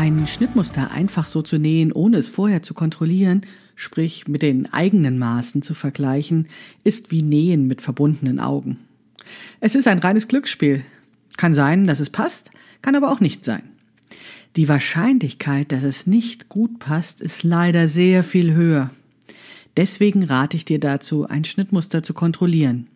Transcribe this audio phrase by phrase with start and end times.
[0.00, 3.42] Ein Schnittmuster einfach so zu nähen, ohne es vorher zu kontrollieren,
[3.74, 6.48] sprich mit den eigenen Maßen zu vergleichen,
[6.84, 8.78] ist wie Nähen mit verbundenen Augen.
[9.60, 10.82] Es ist ein reines Glücksspiel.
[11.36, 12.48] Kann sein, dass es passt,
[12.80, 13.62] kann aber auch nicht sein.
[14.56, 18.88] Die Wahrscheinlichkeit, dass es nicht gut passt, ist leider sehr viel höher.
[19.76, 22.86] Deswegen rate ich dir dazu, ein Schnittmuster zu kontrollieren.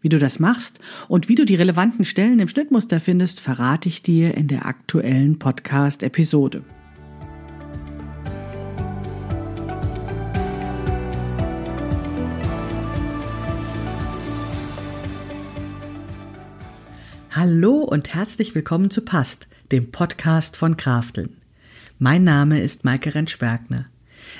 [0.00, 4.02] Wie du das machst und wie du die relevanten Stellen im Schnittmuster findest, verrate ich
[4.02, 6.62] dir in der aktuellen Podcast-Episode.
[17.30, 21.36] Hallo und herzlich willkommen zu Past, dem Podcast von Krafteln.
[21.98, 23.86] Mein Name ist Maike Rentschbergner.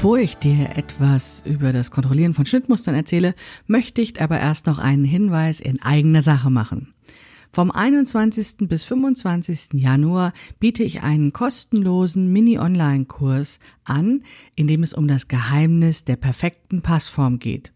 [0.00, 3.34] Bevor ich dir etwas über das Kontrollieren von Schnittmustern erzähle,
[3.66, 6.94] möchte ich aber erst noch einen Hinweis in eigener Sache machen.
[7.50, 8.68] Vom 21.
[8.68, 9.70] bis 25.
[9.72, 14.22] Januar biete ich einen kostenlosen Mini-Online-Kurs an,
[14.54, 17.72] in dem es um das Geheimnis der perfekten Passform geht.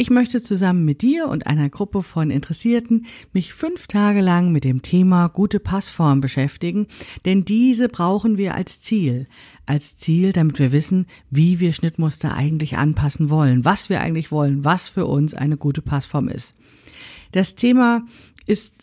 [0.00, 4.62] Ich möchte zusammen mit dir und einer Gruppe von Interessierten mich fünf Tage lang mit
[4.62, 6.86] dem Thema gute Passform beschäftigen,
[7.24, 9.26] denn diese brauchen wir als Ziel.
[9.66, 14.64] Als Ziel, damit wir wissen, wie wir Schnittmuster eigentlich anpassen wollen, was wir eigentlich wollen,
[14.64, 16.54] was für uns eine gute Passform ist.
[17.32, 18.06] Das Thema
[18.46, 18.74] ist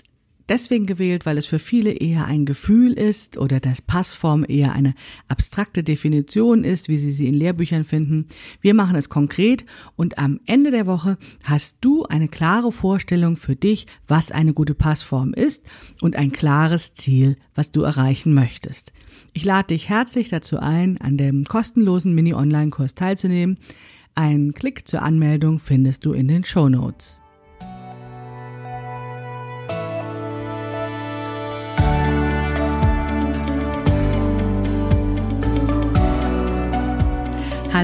[0.49, 4.93] deswegen gewählt, weil es für viele eher ein Gefühl ist oder das Passform eher eine
[5.27, 8.27] abstrakte Definition ist, wie Sie sie in Lehrbüchern finden.
[8.61, 9.65] Wir machen es konkret
[9.95, 14.75] und am Ende der Woche hast du eine klare Vorstellung für dich, was eine gute
[14.75, 15.63] Passform ist
[16.01, 18.93] und ein klares Ziel, was du erreichen möchtest.
[19.33, 23.57] Ich lade dich herzlich dazu ein, an dem kostenlosen Mini-Online-Kurs teilzunehmen.
[24.13, 27.19] Einen Klick zur Anmeldung findest du in den Show Notes.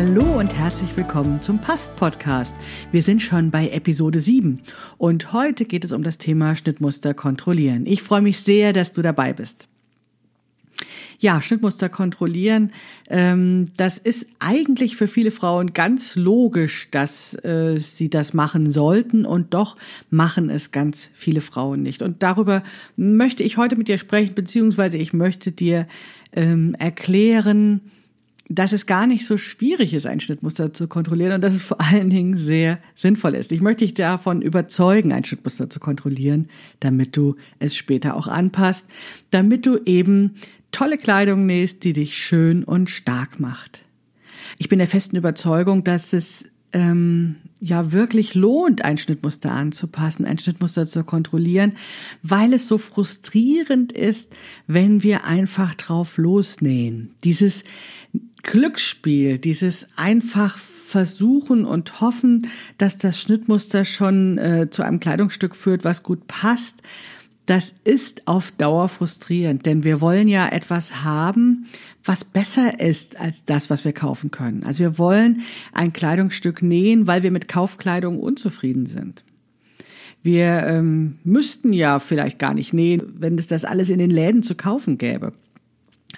[0.04, 2.56] Hallo und herzlich willkommen zum Past Podcast.
[2.92, 4.60] Wir sind schon bei Episode 7
[4.98, 7.86] und heute geht es um das Thema Schnittmuster kontrollieren.
[7.86, 9.68] Ich freue mich sehr, dass du dabei bist.
[11.20, 12.72] Ja, Schnittmuster kontrollieren,
[13.12, 19.24] ähm, das ist eigentlich für viele Frauen ganz logisch, dass äh, sie das machen sollten
[19.24, 19.78] und doch
[20.10, 22.02] machen es ganz viele Frauen nicht.
[22.02, 22.64] Und darüber
[22.96, 25.88] möchte ich heute mit dir sprechen, beziehungsweise ich möchte dir
[26.34, 27.82] ähm, erklären,
[28.56, 31.80] dass es gar nicht so schwierig ist, ein Schnittmuster zu kontrollieren und dass es vor
[31.80, 33.52] allen Dingen sehr sinnvoll ist.
[33.52, 36.48] Ich möchte dich davon überzeugen, ein Schnittmuster zu kontrollieren,
[36.82, 38.86] damit du es später auch anpasst,
[39.30, 40.36] damit du eben
[40.72, 43.84] tolle Kleidung nähst, die dich schön und stark macht.
[44.58, 50.40] Ich bin der festen Überzeugung, dass es ähm, ja wirklich lohnt, ein Schnittmuster anzupassen, ein
[50.40, 51.74] Schnittmuster zu kontrollieren,
[52.24, 54.34] weil es so frustrierend ist,
[54.68, 57.12] wenn wir einfach drauf losnähen.
[57.24, 57.64] Dieses
[58.44, 62.48] Glücksspiel, dieses einfach versuchen und hoffen,
[62.78, 66.82] dass das Schnittmuster schon äh, zu einem Kleidungsstück führt, was gut passt,
[67.46, 71.66] das ist auf Dauer frustrierend, denn wir wollen ja etwas haben,
[72.04, 74.64] was besser ist als das, was wir kaufen können.
[74.64, 75.42] Also wir wollen
[75.74, 79.24] ein Kleidungsstück nähen, weil wir mit Kaufkleidung unzufrieden sind.
[80.24, 84.44] Wir ähm, müssten ja vielleicht gar nicht nähen, wenn es das alles in den Läden
[84.44, 85.34] zu kaufen gäbe.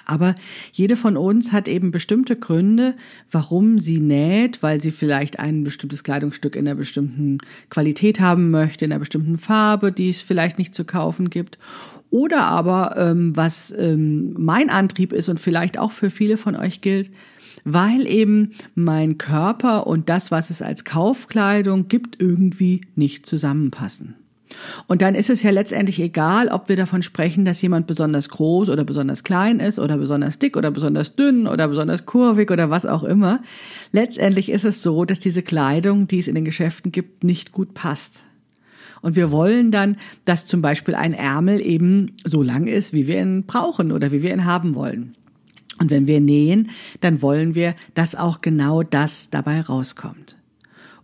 [0.05, 0.35] Aber
[0.71, 2.95] jede von uns hat eben bestimmte Gründe,
[3.31, 7.37] warum sie näht, weil sie vielleicht ein bestimmtes Kleidungsstück in einer bestimmten
[7.69, 11.57] Qualität haben möchte, in einer bestimmten Farbe, die es vielleicht nicht zu kaufen gibt.
[12.09, 16.81] Oder aber, ähm, was ähm, mein Antrieb ist und vielleicht auch für viele von euch
[16.81, 17.09] gilt,
[17.63, 24.15] weil eben mein Körper und das, was es als Kaufkleidung gibt, irgendwie nicht zusammenpassen.
[24.87, 28.69] Und dann ist es ja letztendlich egal, ob wir davon sprechen, dass jemand besonders groß
[28.69, 32.85] oder besonders klein ist oder besonders dick oder besonders dünn oder besonders kurvig oder was
[32.85, 33.41] auch immer.
[33.91, 37.73] Letztendlich ist es so, dass diese Kleidung, die es in den Geschäften gibt, nicht gut
[37.73, 38.23] passt.
[39.01, 43.21] Und wir wollen dann, dass zum Beispiel ein Ärmel eben so lang ist, wie wir
[43.21, 45.15] ihn brauchen oder wie wir ihn haben wollen.
[45.79, 46.69] Und wenn wir nähen,
[47.01, 50.37] dann wollen wir, dass auch genau das dabei rauskommt.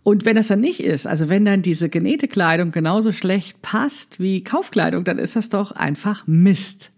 [0.02, 4.18] Und wenn das dann nicht ist, also wenn dann diese genähte Kleidung genauso schlecht passt
[4.18, 6.90] wie Kaufkleidung, dann ist das doch einfach Mist.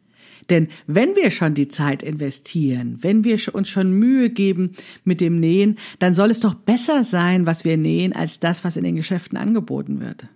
[0.50, 4.72] Denn wenn wir schon die Zeit investieren, wenn wir uns schon Mühe geben
[5.04, 8.76] mit dem Nähen, dann soll es doch besser sein, was wir nähen, als das, was
[8.76, 10.26] in den Geschäften angeboten wird.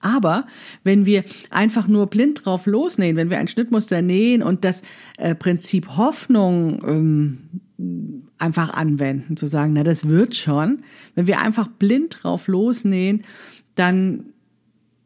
[0.00, 0.46] Aber
[0.82, 4.82] wenn wir einfach nur blind drauf losnähen, wenn wir ein Schnittmuster nähen und das
[5.18, 10.82] äh, Prinzip Hoffnung ähm, einfach anwenden, zu sagen, na das wird schon,
[11.14, 13.22] wenn wir einfach blind drauf losnähen,
[13.74, 14.32] dann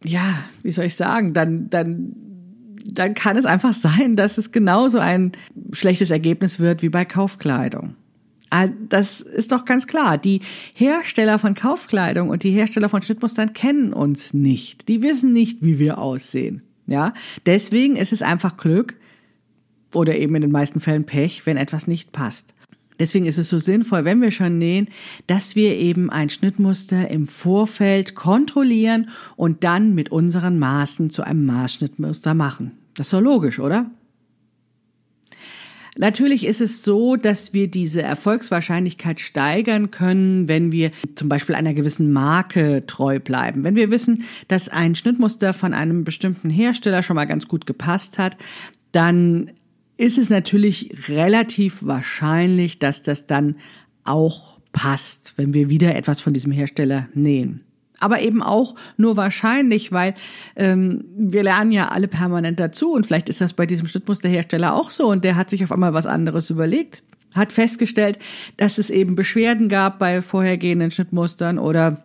[0.05, 2.15] ja, wie soll ich sagen, dann dann
[2.85, 5.33] dann kann es einfach sein, dass es genauso ein
[5.73, 7.97] schlechtes Ergebnis wird wie bei Kaufkleidung.
[8.51, 10.19] Ah, das ist doch ganz klar.
[10.19, 10.41] Die
[10.77, 14.89] Hersteller von Kaufkleidung und die Hersteller von Schnittmustern kennen uns nicht.
[14.89, 16.63] Die wissen nicht, wie wir aussehen.
[16.87, 17.15] Ja,
[17.47, 18.97] deswegen ist es einfach Glück
[19.95, 22.55] oder eben in den meisten Fällen Pech, wenn etwas nicht passt.
[22.99, 24.88] Deswegen ist es so sinnvoll, wenn wir schon nähen,
[25.26, 31.44] dass wir eben ein Schnittmuster im Vorfeld kontrollieren und dann mit unseren Maßen zu einem
[31.44, 32.73] Maßschnittmuster machen.
[32.94, 33.91] Das ist doch logisch, oder?
[35.96, 41.73] Natürlich ist es so, dass wir diese Erfolgswahrscheinlichkeit steigern können, wenn wir zum Beispiel einer
[41.73, 43.62] gewissen Marke treu bleiben.
[43.62, 48.19] Wenn wir wissen, dass ein Schnittmuster von einem bestimmten Hersteller schon mal ganz gut gepasst
[48.19, 48.37] hat,
[48.90, 49.52] dann
[49.96, 53.56] ist es natürlich relativ wahrscheinlich, dass das dann
[54.05, 57.61] auch passt, wenn wir wieder etwas von diesem Hersteller nähen.
[58.00, 60.14] Aber eben auch nur wahrscheinlich, weil
[60.56, 64.91] ähm, wir lernen ja alle permanent dazu und vielleicht ist das bei diesem Schnittmusterhersteller auch
[64.91, 67.05] so und der hat sich auf einmal was anderes überlegt,
[67.35, 68.19] hat festgestellt,
[68.56, 72.05] dass es eben Beschwerden gab bei vorhergehenden Schnittmustern oder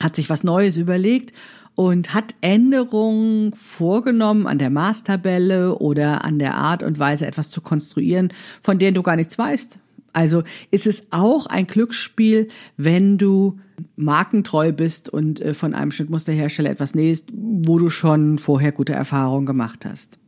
[0.00, 1.34] hat sich was Neues überlegt
[1.78, 7.60] und hat Änderungen vorgenommen an der Maßtabelle oder an der Art und Weise etwas zu
[7.60, 9.78] konstruieren, von denen du gar nichts weißt.
[10.12, 10.42] Also
[10.72, 13.60] ist es auch ein Glücksspiel, wenn du
[13.94, 19.46] markentreu bist und äh, von einem Schnittmusterhersteller etwas nähst, wo du schon vorher gute Erfahrungen
[19.46, 20.18] gemacht hast.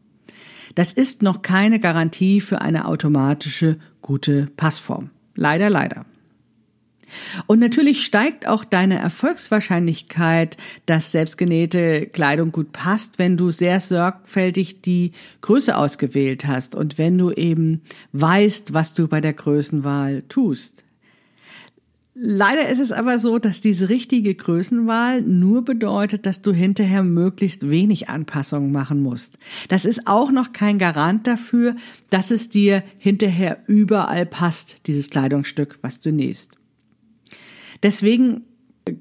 [0.77, 5.11] Das ist noch keine Garantie für eine automatische gute Passform.
[5.35, 6.07] Leider, leider.
[7.47, 14.83] Und natürlich steigt auch deine Erfolgswahrscheinlichkeit, dass selbstgenähte Kleidung gut passt, wenn du sehr sorgfältig
[14.83, 20.85] die Größe ausgewählt hast und wenn du eben weißt, was du bei der Größenwahl tust.
[22.23, 27.71] Leider ist es aber so, dass diese richtige Größenwahl nur bedeutet, dass du hinterher möglichst
[27.71, 29.39] wenig Anpassungen machen musst.
[29.69, 31.77] Das ist auch noch kein Garant dafür,
[32.11, 36.60] dass es dir hinterher überall passt, dieses Kleidungsstück, was du nähst.
[37.83, 38.43] Deswegen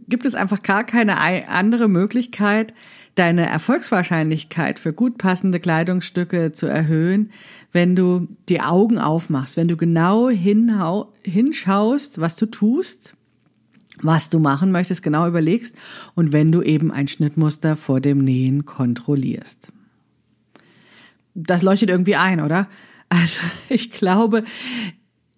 [0.07, 1.17] gibt es einfach gar keine
[1.47, 2.73] andere Möglichkeit,
[3.15, 7.31] deine Erfolgswahrscheinlichkeit für gut passende Kleidungsstücke zu erhöhen,
[7.71, 13.15] wenn du die Augen aufmachst, wenn du genau hinschaust, was du tust,
[14.01, 15.75] was du machen möchtest, genau überlegst
[16.15, 19.71] und wenn du eben ein Schnittmuster vor dem Nähen kontrollierst.
[21.35, 22.69] Das leuchtet irgendwie ein, oder?
[23.09, 23.39] Also
[23.69, 24.43] ich glaube,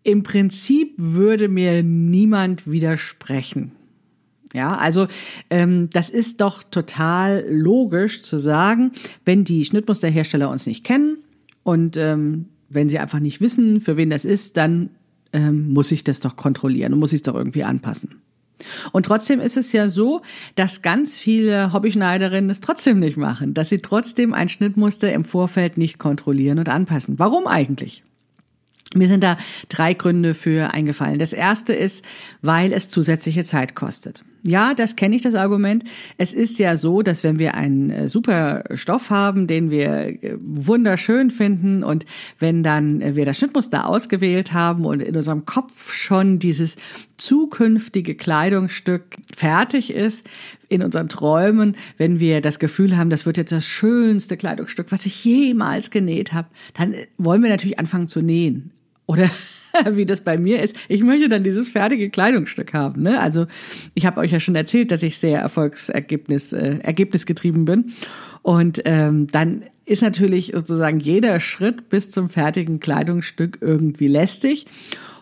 [0.04, 3.72] im Prinzip würde mir niemand widersprechen.
[4.54, 5.08] Ja, also
[5.50, 8.92] ähm, das ist doch total logisch zu sagen,
[9.24, 11.18] wenn die Schnittmusterhersteller uns nicht kennen
[11.64, 14.90] und ähm, wenn sie einfach nicht wissen, für wen das ist, dann
[15.34, 18.22] ähm, muss ich das doch kontrollieren und muss ich es doch irgendwie anpassen.
[18.92, 20.22] Und trotzdem ist es ja so,
[20.56, 25.78] dass ganz viele Hobbyschneiderinnen es trotzdem nicht machen, dass sie trotzdem ein Schnittmuster im Vorfeld
[25.78, 27.18] nicht kontrollieren und anpassen.
[27.20, 28.04] Warum eigentlich?
[28.94, 29.38] Mir sind da
[29.70, 31.18] drei Gründe für eingefallen.
[31.18, 32.04] Das erste ist,
[32.42, 34.24] weil es zusätzliche Zeit kostet.
[34.44, 35.84] Ja, das kenne ich, das Argument.
[36.18, 40.36] Es ist ja so, dass wenn wir einen äh, super Stoff haben, den wir äh,
[40.42, 42.08] wunderschön finden und
[42.40, 46.76] wenn dann äh, wir das Schnittmuster ausgewählt haben und in unserem Kopf schon dieses
[47.18, 50.28] zukünftige Kleidungsstück fertig ist,
[50.70, 55.06] in unseren Träumen, wenn wir das Gefühl haben, das wird jetzt das schönste Kleidungsstück, was
[55.06, 58.72] ich jemals genäht habe, dann wollen wir natürlich anfangen zu nähen.
[59.06, 59.30] Oder
[59.92, 60.76] wie das bei mir ist.
[60.88, 63.04] Ich möchte dann dieses fertige Kleidungsstück haben.
[63.04, 63.20] Ne?
[63.20, 63.48] Also
[63.94, 67.94] ich habe euch ja schon erzählt, dass ich sehr Erfolgsergebnis äh, ergebnisgetrieben bin.
[68.42, 74.66] Und ähm, dann ist natürlich sozusagen jeder Schritt bis zum fertigen Kleidungsstück irgendwie lästig.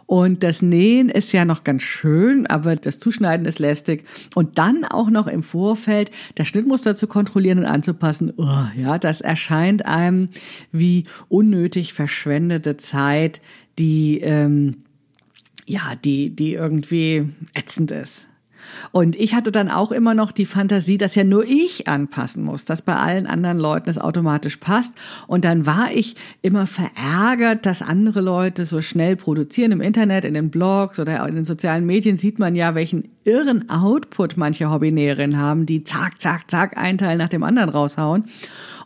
[0.05, 4.05] Und das Nähen ist ja noch ganz schön, aber das Zuschneiden ist lästig.
[4.33, 9.21] Und dann auch noch im Vorfeld das Schnittmuster zu kontrollieren und anzupassen, oh, ja, das
[9.21, 10.29] erscheint einem
[10.71, 13.39] wie unnötig verschwendete Zeit,
[13.79, 14.83] die, ähm,
[15.65, 18.27] ja, die, die irgendwie ätzend ist.
[18.91, 22.65] Und ich hatte dann auch immer noch die Fantasie, dass ja nur ich anpassen muss,
[22.65, 24.95] dass bei allen anderen Leuten es automatisch passt.
[25.27, 30.33] Und dann war ich immer verärgert, dass andere Leute so schnell produzieren im Internet, in
[30.33, 35.37] den Blogs oder in den sozialen Medien sieht man ja, welchen irren Output manche Hobbynäherinnen
[35.37, 38.25] haben, die zack, zack, zack, einen Teil nach dem anderen raushauen.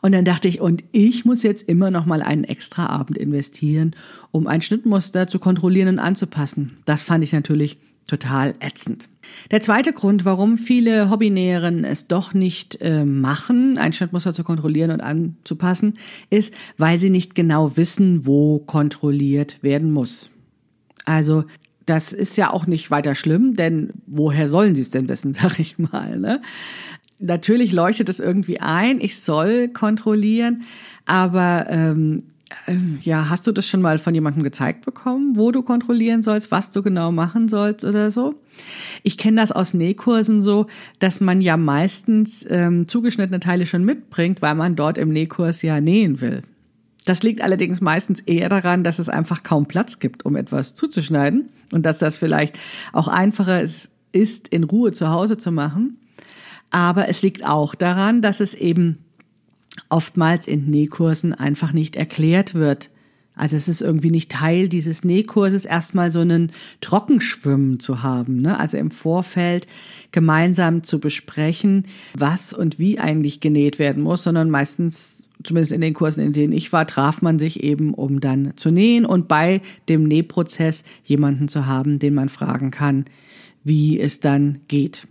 [0.03, 3.95] Und dann dachte ich, und ich muss jetzt immer noch mal einen extra Abend investieren,
[4.31, 6.77] um ein Schnittmuster zu kontrollieren und anzupassen.
[6.83, 9.07] Das fand ich natürlich total ätzend.
[9.49, 14.91] Der zweite Grund, warum viele Hobbynäherinnen es doch nicht äh, machen, ein Schnittmuster zu kontrollieren
[14.91, 15.93] und anzupassen,
[16.29, 20.29] ist, weil sie nicht genau wissen, wo kontrolliert werden muss.
[21.05, 21.45] Also
[21.85, 25.59] das ist ja auch nicht weiter schlimm, denn woher sollen sie es denn wissen, sag
[25.59, 26.19] ich mal.
[26.19, 26.41] Ne?
[27.25, 30.63] Natürlich leuchtet es irgendwie ein, ich soll kontrollieren,
[31.05, 32.23] aber ähm,
[32.67, 36.51] ähm, ja, hast du das schon mal von jemandem gezeigt bekommen, wo du kontrollieren sollst,
[36.51, 38.35] was du genau machen sollst oder so?
[39.03, 40.67] Ich kenne das aus Nähkursen so,
[40.99, 45.79] dass man ja meistens ähm, zugeschnittene Teile schon mitbringt, weil man dort im Nähkurs ja
[45.79, 46.43] nähen will.
[47.05, 51.47] Das liegt allerdings meistens eher daran, dass es einfach kaum Platz gibt, um etwas zuzuschneiden
[51.71, 52.59] und dass das vielleicht
[52.91, 55.97] auch einfacher ist, ist in Ruhe zu Hause zu machen.
[56.73, 58.97] Aber es liegt auch daran, dass es eben
[59.89, 62.89] oftmals in Nähkursen einfach nicht erklärt wird.
[63.35, 66.51] Also es ist irgendwie nicht Teil dieses Nähkurses, erstmal so einen
[66.81, 68.41] Trockenschwimmen zu haben.
[68.41, 68.59] Ne?
[68.59, 69.67] Also im Vorfeld
[70.11, 75.93] gemeinsam zu besprechen, was und wie eigentlich genäht werden muss, sondern meistens, zumindest in den
[75.93, 79.61] Kursen, in denen ich war, traf man sich eben, um dann zu nähen und bei
[79.89, 83.05] dem Nähprozess jemanden zu haben, den man fragen kann,
[83.63, 85.07] wie es dann geht.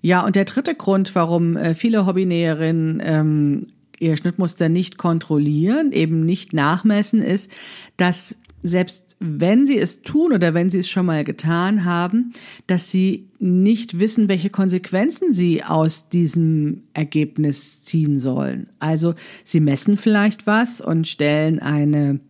[0.00, 3.66] Ja, und der dritte Grund, warum äh, viele Hobbynäherinnen ähm,
[3.98, 7.50] ihr Schnittmuster nicht kontrollieren, eben nicht nachmessen, ist,
[7.96, 12.32] dass selbst wenn sie es tun oder wenn sie es schon mal getan haben,
[12.66, 18.68] dass sie nicht wissen, welche Konsequenzen sie aus diesem Ergebnis ziehen sollen.
[18.80, 19.14] Also
[19.44, 22.20] sie messen vielleicht was und stellen eine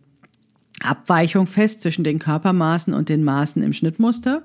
[0.81, 4.43] Abweichung fest zwischen den Körpermaßen und den Maßen im Schnittmuster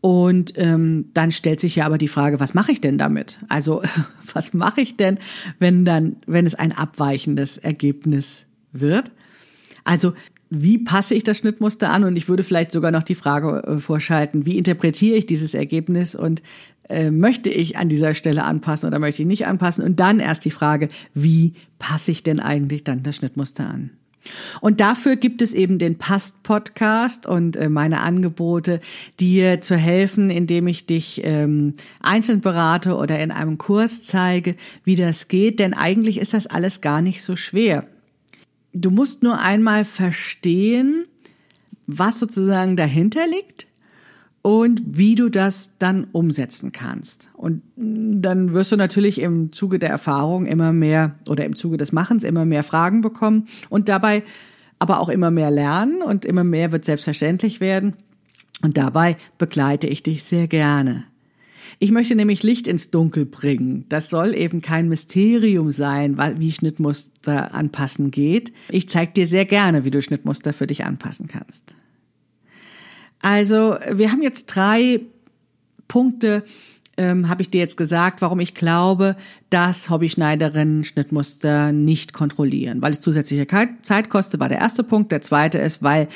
[0.00, 3.38] und ähm, dann stellt sich ja aber die Frage, was mache ich denn damit?
[3.48, 3.82] Also
[4.34, 5.18] was mache ich denn,
[5.58, 9.10] wenn dann, wenn es ein abweichendes Ergebnis wird?
[9.84, 10.12] Also
[10.48, 12.04] wie passe ich das Schnittmuster an?
[12.04, 16.14] Und ich würde vielleicht sogar noch die Frage äh, vorschalten, wie interpretiere ich dieses Ergebnis
[16.14, 16.42] und
[16.88, 19.84] äh, möchte ich an dieser Stelle anpassen oder möchte ich nicht anpassen?
[19.84, 23.90] Und dann erst die Frage, wie passe ich denn eigentlich dann das Schnittmuster an?
[24.60, 28.80] Und dafür gibt es eben den Past-Podcast und äh, meine Angebote,
[29.20, 34.96] dir zu helfen, indem ich dich ähm, einzeln berate oder in einem Kurs zeige, wie
[34.96, 35.60] das geht.
[35.60, 37.86] Denn eigentlich ist das alles gar nicht so schwer.
[38.72, 41.06] Du musst nur einmal verstehen,
[41.86, 43.66] was sozusagen dahinter liegt
[44.46, 47.30] und wie du das dann umsetzen kannst.
[47.34, 51.90] Und dann wirst du natürlich im Zuge der Erfahrung immer mehr oder im Zuge des
[51.90, 54.22] Machens immer mehr Fragen bekommen und dabei
[54.78, 57.94] aber auch immer mehr lernen und immer mehr wird selbstverständlich werden.
[58.62, 61.02] Und dabei begleite ich dich sehr gerne.
[61.80, 63.84] Ich möchte nämlich Licht ins Dunkel bringen.
[63.88, 68.52] Das soll eben kein Mysterium sein, wie Schnittmuster anpassen geht.
[68.68, 71.74] Ich zeige dir sehr gerne, wie du Schnittmuster für dich anpassen kannst.
[73.26, 75.00] Also wir haben jetzt drei
[75.88, 76.44] Punkte,
[76.96, 79.16] ähm, habe ich dir jetzt gesagt, warum ich glaube,
[79.50, 82.82] dass Hobbyschneiderinnen Schnittmuster nicht kontrollieren.
[82.82, 83.48] Weil es zusätzliche
[83.82, 85.10] Zeit kostet, war der erste Punkt.
[85.10, 86.06] Der zweite ist, weil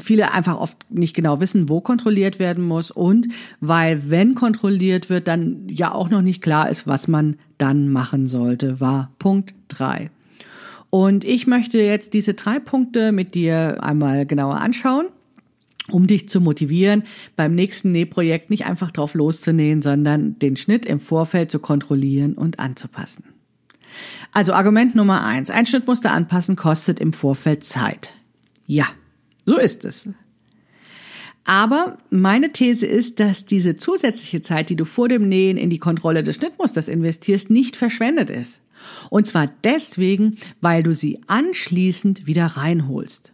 [0.00, 3.28] viele einfach oft nicht genau wissen, wo kontrolliert werden muss und
[3.60, 8.26] weil, wenn kontrolliert wird, dann ja auch noch nicht klar ist, was man dann machen
[8.26, 10.10] sollte, war Punkt drei.
[10.88, 15.08] Und ich möchte jetzt diese drei Punkte mit dir einmal genauer anschauen
[15.90, 17.04] um dich zu motivieren,
[17.36, 22.58] beim nächsten Nähprojekt nicht einfach drauf loszunähen, sondern den Schnitt im Vorfeld zu kontrollieren und
[22.58, 23.24] anzupassen.
[24.32, 25.50] Also Argument Nummer eins.
[25.50, 28.12] Ein Schnittmuster anpassen kostet im Vorfeld Zeit.
[28.66, 28.86] Ja,
[29.44, 30.08] so ist es.
[31.44, 35.78] Aber meine These ist, dass diese zusätzliche Zeit, die du vor dem Nähen in die
[35.78, 38.60] Kontrolle des Schnittmusters investierst, nicht verschwendet ist.
[39.10, 43.33] Und zwar deswegen, weil du sie anschließend wieder reinholst.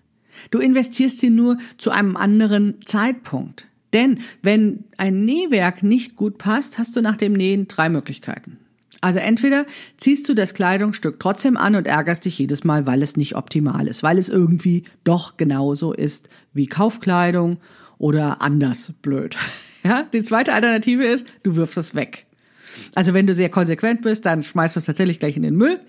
[0.50, 3.66] Du investierst sie nur zu einem anderen Zeitpunkt.
[3.92, 8.58] Denn wenn ein Nähwerk nicht gut passt, hast du nach dem Nähen drei Möglichkeiten.
[9.00, 9.64] Also entweder
[9.96, 13.88] ziehst du das Kleidungsstück trotzdem an und ärgerst dich jedes Mal, weil es nicht optimal
[13.88, 17.58] ist, weil es irgendwie doch genauso ist wie Kaufkleidung
[17.98, 19.36] oder anders blöd.
[19.82, 22.26] Ja, die zweite Alternative ist, du wirfst es weg.
[22.94, 25.80] Also wenn du sehr konsequent bist, dann schmeißt du es tatsächlich gleich in den Müll.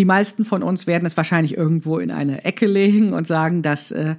[0.00, 3.90] Die meisten von uns werden es wahrscheinlich irgendwo in eine Ecke legen und sagen, das
[3.90, 4.14] äh,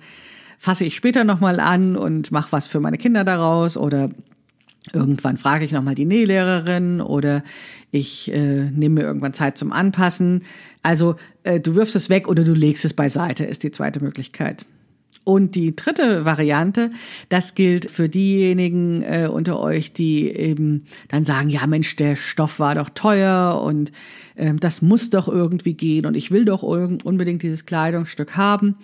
[0.60, 4.12] fasse ich später nochmal an und mache was für meine Kinder daraus oder
[4.94, 7.44] Irgendwann frage ich nochmal die Nählehrerin oder
[7.92, 10.44] ich äh, nehme mir irgendwann Zeit zum Anpassen.
[10.82, 14.66] Also äh, du wirfst es weg oder du legst es beiseite, ist die zweite Möglichkeit.
[15.24, 16.92] Und die dritte Variante,
[17.30, 22.60] das gilt für diejenigen äh, unter euch, die eben dann sagen, ja Mensch, der Stoff
[22.60, 23.92] war doch teuer und
[24.36, 28.78] äh, das muss doch irgendwie gehen und ich will doch unbedingt dieses Kleidungsstück haben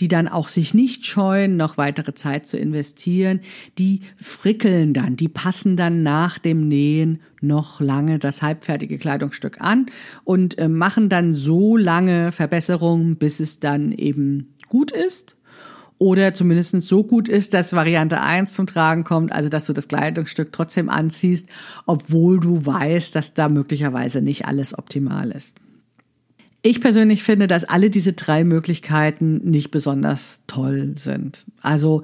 [0.00, 3.40] die dann auch sich nicht scheuen, noch weitere Zeit zu investieren,
[3.78, 9.86] die frickeln dann, die passen dann nach dem Nähen noch lange das halbfertige Kleidungsstück an
[10.24, 15.35] und äh, machen dann so lange Verbesserungen, bis es dann eben gut ist
[15.98, 19.88] oder zumindest so gut ist, dass Variante 1 zum Tragen kommt, also dass du das
[19.88, 21.48] Kleidungsstück trotzdem anziehst,
[21.86, 25.56] obwohl du weißt, dass da möglicherweise nicht alles optimal ist.
[26.62, 31.44] Ich persönlich finde, dass alle diese drei Möglichkeiten nicht besonders toll sind.
[31.60, 32.02] Also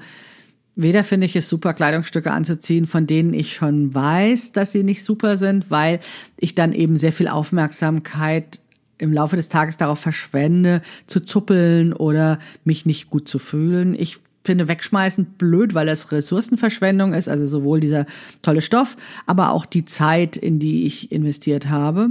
[0.76, 5.04] weder finde ich es super, Kleidungsstücke anzuziehen, von denen ich schon weiß, dass sie nicht
[5.04, 6.00] super sind, weil
[6.38, 8.60] ich dann eben sehr viel Aufmerksamkeit
[8.98, 13.94] im Laufe des Tages darauf verschwende, zu zuppeln oder mich nicht gut zu fühlen.
[13.94, 18.06] Ich finde wegschmeißen blöd, weil es Ressourcenverschwendung ist, also sowohl dieser
[18.42, 18.96] tolle Stoff,
[19.26, 22.10] aber auch die Zeit, in die ich investiert habe.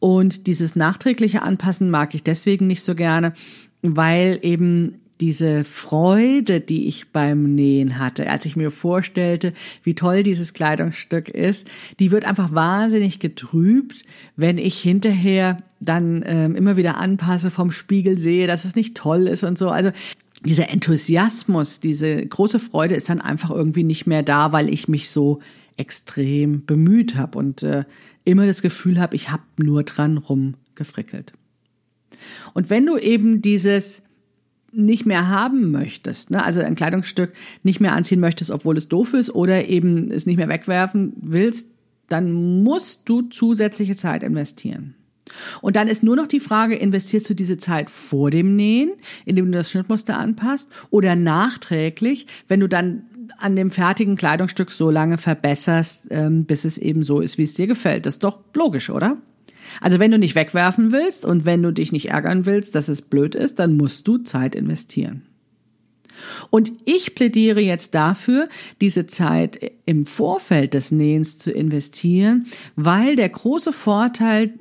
[0.00, 3.32] Und dieses nachträgliche Anpassen mag ich deswegen nicht so gerne,
[3.82, 10.22] weil eben diese Freude, die ich beim Nähen hatte, als ich mir vorstellte, wie toll
[10.22, 11.66] dieses Kleidungsstück ist,
[11.98, 14.04] die wird einfach wahnsinnig getrübt,
[14.36, 19.26] wenn ich hinterher dann ähm, immer wieder anpasse, vom Spiegel sehe, dass es nicht toll
[19.26, 19.70] ist und so.
[19.70, 19.92] Also
[20.44, 25.08] dieser Enthusiasmus, diese große Freude ist dann einfach irgendwie nicht mehr da, weil ich mich
[25.08, 25.40] so
[25.78, 27.84] extrem bemüht habe und äh,
[28.24, 31.32] immer das Gefühl habe, ich habe nur dran rumgefrickelt.
[32.52, 34.02] Und wenn du eben dieses
[34.74, 39.14] nicht mehr haben möchtest, ne, also ein Kleidungsstück nicht mehr anziehen möchtest, obwohl es doof
[39.14, 41.68] ist, oder eben es nicht mehr wegwerfen willst,
[42.08, 44.94] dann musst du zusätzliche Zeit investieren.
[45.62, 48.92] Und dann ist nur noch die Frage, investierst du diese Zeit vor dem Nähen,
[49.24, 53.04] indem du das Schnittmuster anpasst, oder nachträglich, wenn du dann
[53.38, 57.54] an dem fertigen Kleidungsstück so lange verbesserst, ähm, bis es eben so ist, wie es
[57.54, 58.06] dir gefällt.
[58.06, 59.16] Das ist doch logisch, oder?
[59.80, 63.02] Also wenn du nicht wegwerfen willst und wenn du dich nicht ärgern willst, dass es
[63.02, 65.22] blöd ist, dann musst du Zeit investieren.
[66.50, 68.48] Und ich plädiere jetzt dafür,
[68.80, 74.54] diese Zeit im Vorfeld des Nähens zu investieren, weil der große Vorteil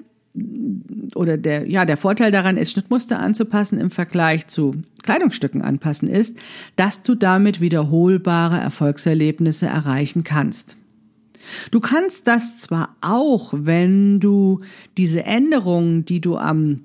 [1.16, 6.36] oder der, ja, der Vorteil daran ist, Schnittmuster anzupassen im Vergleich zu Kleidungsstücken anpassen ist,
[6.76, 10.76] dass du damit wiederholbare Erfolgserlebnisse erreichen kannst.
[11.72, 14.62] Du kannst das zwar auch, wenn du
[14.98, 16.82] diese Änderungen, die du am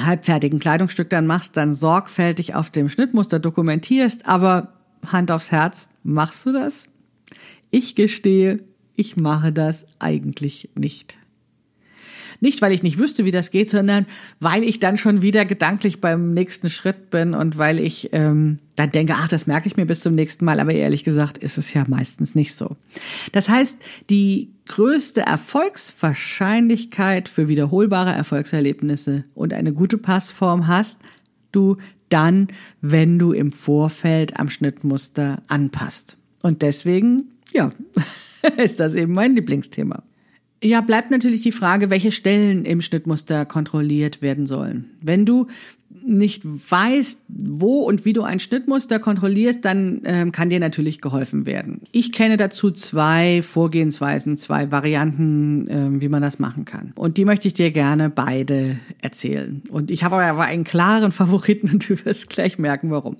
[0.00, 4.72] halbfertigen Kleidungsstück dann machst, dann sorgfältig auf dem Schnittmuster dokumentierst, aber
[5.06, 6.86] Hand aufs Herz, machst du das?
[7.70, 8.60] Ich gestehe,
[8.94, 11.18] ich mache das eigentlich nicht.
[12.42, 14.04] Nicht, weil ich nicht wüsste, wie das geht, sondern
[14.40, 18.90] weil ich dann schon wieder gedanklich beim nächsten Schritt bin und weil ich ähm, dann
[18.90, 20.58] denke, ach, das merke ich mir bis zum nächsten Mal.
[20.58, 22.74] Aber ehrlich gesagt ist es ja meistens nicht so.
[23.30, 23.76] Das heißt,
[24.10, 30.98] die größte Erfolgswahrscheinlichkeit für wiederholbare Erfolgserlebnisse und eine gute Passform hast
[31.52, 31.76] du
[32.08, 32.48] dann,
[32.80, 36.16] wenn du im Vorfeld am Schnittmuster anpasst.
[36.42, 37.70] Und deswegen, ja,
[38.56, 40.02] ist das eben mein Lieblingsthema.
[40.64, 44.90] Ja, bleibt natürlich die Frage, welche Stellen im Schnittmuster kontrolliert werden sollen.
[45.00, 45.48] Wenn du
[46.04, 51.46] nicht weißt, wo und wie du ein Schnittmuster kontrollierst, dann ähm, kann dir natürlich geholfen
[51.46, 51.80] werden.
[51.92, 56.92] Ich kenne dazu zwei Vorgehensweisen, zwei Varianten, ähm, wie man das machen kann.
[56.94, 59.62] Und die möchte ich dir gerne beide erzählen.
[59.70, 63.16] Und ich habe aber einen klaren Favoriten und du wirst gleich merken, warum.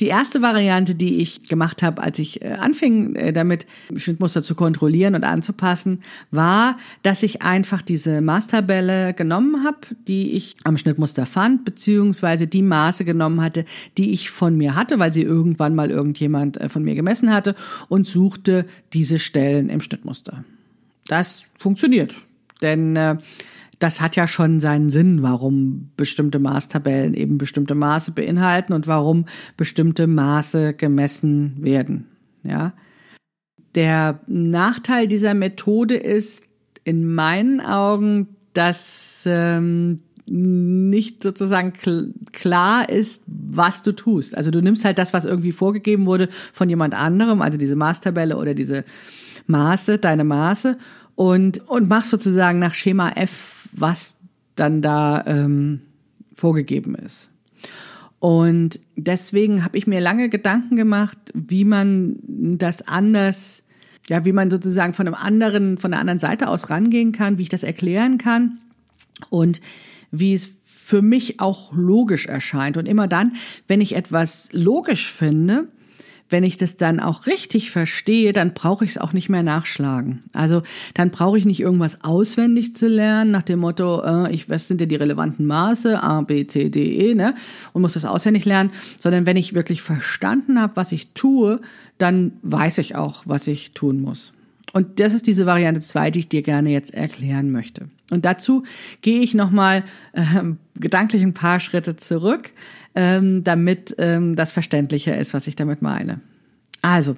[0.00, 4.54] Die erste Variante, die ich gemacht habe, als ich äh, anfing, äh, damit Schnittmuster zu
[4.54, 6.00] kontrollieren und anzupassen,
[6.30, 12.46] war, dass ich einfach diese Maßtabelle genommen habe, die ich am Schnittmuster fand, beziehungsweise beziehungsweise
[12.46, 13.64] die Maße genommen hatte,
[13.98, 17.54] die ich von mir hatte, weil sie irgendwann mal irgendjemand äh, von mir gemessen hatte
[17.88, 20.44] und suchte diese Stellen im Schnittmuster.
[21.06, 22.14] Das funktioniert,
[22.62, 23.16] denn äh,
[23.78, 29.26] das hat ja schon seinen Sinn, warum bestimmte Maßtabellen eben bestimmte Maße beinhalten und warum
[29.56, 32.06] bestimmte Maße gemessen werden.
[32.42, 32.72] Ja.
[33.74, 36.42] Der Nachteil dieser Methode ist
[36.84, 41.72] in meinen Augen, dass ähm, nicht sozusagen
[42.32, 44.36] klar ist, was du tust.
[44.36, 48.36] Also du nimmst halt das, was irgendwie vorgegeben wurde von jemand anderem, also diese Maßtabelle
[48.36, 48.84] oder diese
[49.46, 50.78] Maße, deine Maße
[51.14, 54.16] und, und machst sozusagen nach Schema F, was
[54.56, 55.80] dann da ähm,
[56.34, 57.30] vorgegeben ist.
[58.20, 62.16] Und deswegen habe ich mir lange Gedanken gemacht, wie man
[62.58, 63.62] das anders
[64.08, 67.42] ja, wie man sozusagen von einem anderen, von der anderen Seite aus rangehen kann, wie
[67.42, 68.58] ich das erklären kann
[69.30, 69.60] und
[70.10, 72.76] wie es für mich auch logisch erscheint.
[72.76, 73.34] Und immer dann,
[73.66, 75.68] wenn ich etwas logisch finde,
[76.30, 80.22] wenn ich das dann auch richtig verstehe, dann brauche ich es auch nicht mehr nachschlagen.
[80.32, 80.62] Also
[80.94, 84.80] dann brauche ich nicht irgendwas auswendig zu lernen nach dem Motto, äh, ich, was sind
[84.80, 87.34] denn die relevanten Maße, A, B, C, D, E, ne?
[87.72, 91.60] Und muss das auswendig lernen, sondern wenn ich wirklich verstanden habe, was ich tue,
[91.96, 94.32] dann weiß ich auch, was ich tun muss.
[94.78, 97.88] Und das ist diese Variante 2, die ich dir gerne jetzt erklären möchte.
[98.12, 98.62] Und dazu
[99.02, 100.22] gehe ich nochmal äh,
[100.78, 102.52] gedanklich ein paar Schritte zurück,
[102.94, 106.20] ähm, damit ähm, das verständlicher ist, was ich damit meine.
[106.80, 107.16] Also,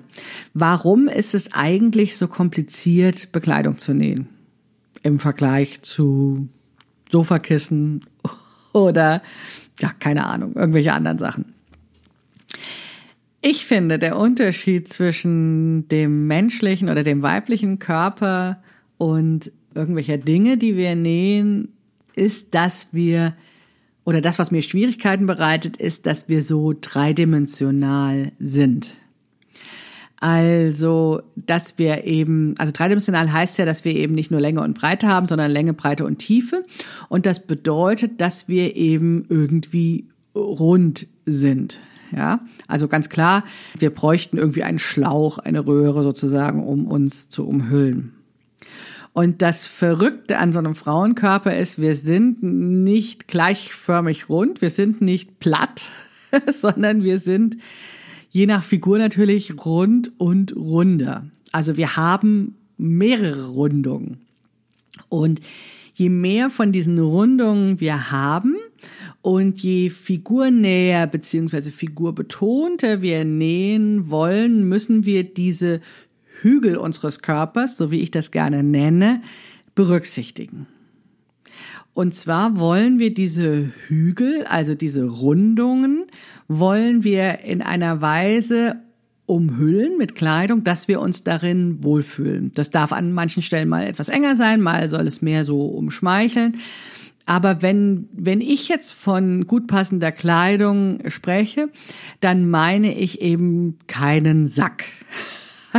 [0.55, 4.31] warum ist es eigentlich so kompliziert, Bekleidung zu nähen?
[5.03, 6.49] Im Vergleich zu
[7.11, 8.01] Sofakissen
[8.73, 9.20] oder,
[9.81, 11.53] ja, keine Ahnung, irgendwelche anderen Sachen.
[13.42, 18.62] Ich finde, der Unterschied zwischen dem menschlichen oder dem weiblichen Körper
[18.98, 21.68] und irgendwelcher Dinge, die wir nähen,
[22.14, 23.35] ist, dass wir,
[24.05, 28.96] oder das, was mir Schwierigkeiten bereitet, ist, dass wir so dreidimensional sind.
[30.20, 34.74] Also, dass wir eben, also dreidimensional heißt ja, dass wir eben nicht nur Länge und
[34.74, 36.62] Breite haben, sondern Länge, Breite und Tiefe.
[37.09, 41.81] Und das bedeutet, dass wir eben irgendwie rund sind.
[42.14, 43.44] Ja, also ganz klar,
[43.79, 48.14] wir bräuchten irgendwie einen Schlauch, eine Röhre sozusagen, um uns zu umhüllen.
[49.12, 55.01] Und das Verrückte an so einem Frauenkörper ist, wir sind nicht gleichförmig rund, wir sind
[55.01, 55.88] nicht platt,
[56.53, 57.57] sondern wir sind
[58.29, 61.27] je nach Figur natürlich rund und runder.
[61.53, 64.18] Also wir haben mehrere Rundungen.
[65.09, 65.40] Und
[65.94, 68.55] je mehr von diesen Rundungen wir haben
[69.22, 71.70] und je figurnäher bzw.
[71.70, 75.80] figurbetonter wir nähen wollen, müssen wir diese
[76.40, 79.22] Hügel unseres Körpers, so wie ich das gerne nenne,
[79.74, 80.66] berücksichtigen.
[81.92, 86.06] Und zwar wollen wir diese Hügel, also diese Rundungen,
[86.48, 88.76] wollen wir in einer Weise
[89.26, 92.52] umhüllen mit Kleidung, dass wir uns darin wohlfühlen.
[92.54, 96.56] Das darf an manchen Stellen mal etwas enger sein, mal soll es mehr so umschmeicheln.
[97.31, 101.69] Aber wenn, wenn ich jetzt von gut passender Kleidung spreche,
[102.19, 104.87] dann meine ich eben keinen Sack.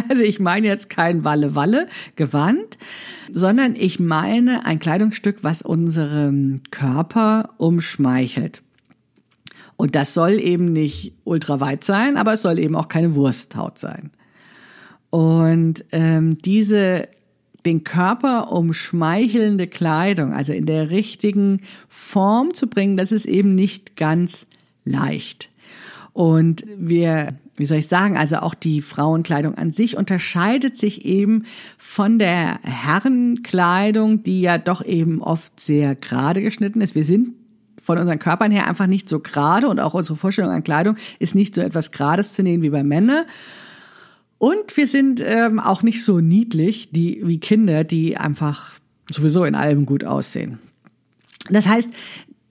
[0.08, 2.78] Also ich meine jetzt kein Walle-Walle-Gewand,
[3.30, 8.64] sondern ich meine ein Kleidungsstück, was unserem Körper umschmeichelt.
[9.76, 13.80] Und das soll eben nicht ultra weit sein, aber es soll eben auch keine Wursthaut
[13.80, 14.12] sein.
[15.10, 17.10] Und ähm, diese
[17.65, 23.95] den Körper umschmeichelnde Kleidung, also in der richtigen Form zu bringen, das ist eben nicht
[23.95, 24.45] ganz
[24.84, 25.50] leicht.
[26.13, 31.45] Und wir, wie soll ich sagen, also auch die Frauenkleidung an sich unterscheidet sich eben
[31.78, 36.95] von der Herrenkleidung, die ja doch eben oft sehr gerade geschnitten ist.
[36.95, 37.34] Wir sind
[37.82, 41.34] von unseren Körpern her einfach nicht so gerade und auch unsere Vorstellung an Kleidung ist
[41.34, 43.26] nicht so etwas Gerades zu nähen wie bei Männern.
[44.41, 48.73] Und wir sind ähm, auch nicht so niedlich die, wie Kinder, die einfach
[49.08, 50.58] sowieso in allem gut aussehen.
[51.51, 51.91] Das heißt,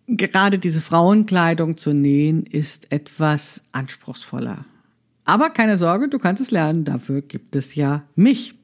[0.07, 4.66] gerade diese Frauenkleidung zu nähen ist etwas anspruchsvoller.
[5.24, 8.55] Aber keine Sorge, du kannst es lernen, dafür gibt es ja mich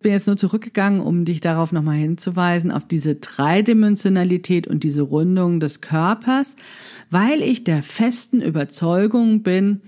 [0.00, 5.60] bin jetzt nur zurückgegangen, um dich darauf nochmal hinzuweisen, auf diese Dreidimensionalität und diese Rundung
[5.60, 6.56] des Körpers,
[7.10, 9.82] weil ich der festen Überzeugung bin,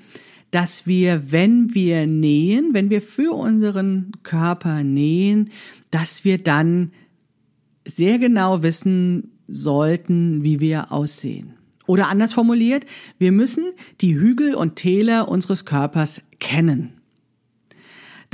[0.55, 5.51] dass wir, wenn wir nähen, wenn wir für unseren Körper nähen,
[5.91, 6.93] dass wir dann
[7.85, 11.55] sehr genau wissen sollten, wie wir aussehen.
[11.87, 12.87] Oder anders formuliert,
[13.19, 13.65] wir müssen
[14.01, 17.01] die Hügel und Täler unseres Körpers kennen.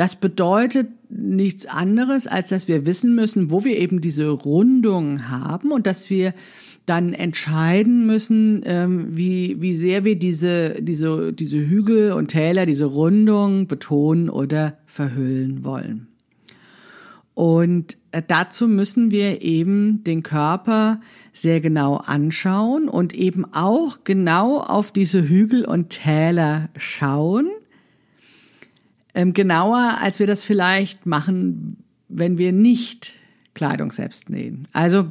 [0.01, 5.73] Das bedeutet nichts anderes, als dass wir wissen müssen, wo wir eben diese Rundung haben
[5.73, 6.33] und dass wir
[6.87, 12.87] dann entscheiden müssen, ähm, wie, wie sehr wir diese, diese, diese Hügel und Täler, diese
[12.87, 16.07] Rundung betonen oder verhüllen wollen.
[17.35, 21.03] Und äh, dazu müssen wir eben den Körper
[21.35, 27.51] sehr genau anschauen und eben auch genau auf diese Hügel und Täler schauen
[29.15, 31.77] ähm, genauer, als wir das vielleicht machen,
[32.09, 33.15] wenn wir nicht
[33.55, 34.69] Kleidung selbst nähen.
[34.73, 35.09] Also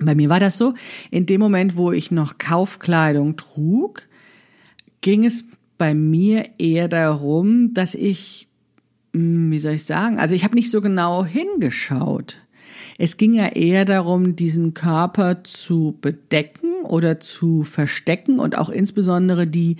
[0.00, 0.74] bei mir war das so,
[1.10, 4.02] in dem Moment, wo ich noch Kaufkleidung trug,
[5.00, 5.44] ging es
[5.78, 8.48] bei mir eher darum, dass ich,
[9.12, 12.38] hm, wie soll ich sagen, also ich habe nicht so genau hingeschaut.
[12.98, 19.46] Es ging ja eher darum, diesen Körper zu bedecken oder zu verstecken und auch insbesondere
[19.46, 19.76] die,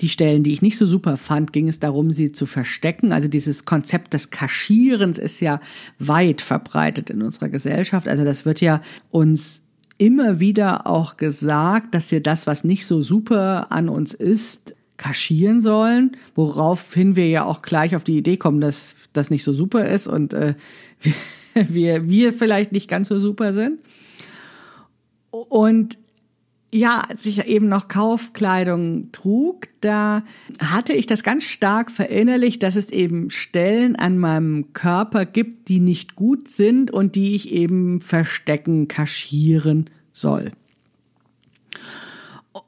[0.00, 3.12] die Stellen, die ich nicht so super fand, ging es darum, sie zu verstecken.
[3.12, 5.60] Also dieses Konzept des Kaschierens ist ja
[5.98, 8.06] weit verbreitet in unserer Gesellschaft.
[8.06, 9.62] Also das wird ja uns
[9.98, 15.60] immer wieder auch gesagt, dass wir das, was nicht so super an uns ist, kaschieren
[15.60, 19.88] sollen, woraufhin wir ja auch gleich auf die Idee kommen, dass das nicht so super
[19.88, 20.54] ist und äh,
[21.00, 21.14] wir,
[21.68, 23.80] wir, wir vielleicht nicht ganz so super sind.
[25.30, 25.98] Und
[26.72, 30.22] ja, als ich eben noch Kaufkleidung trug, da
[30.60, 35.80] hatte ich das ganz stark verinnerlicht, dass es eben Stellen an meinem Körper gibt, die
[35.80, 40.52] nicht gut sind und die ich eben verstecken, kaschieren soll.